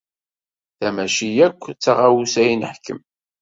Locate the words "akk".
1.47-1.61